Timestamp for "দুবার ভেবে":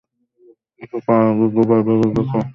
1.55-2.07